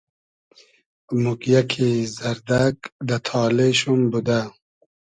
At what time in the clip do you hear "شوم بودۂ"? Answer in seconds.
3.79-4.39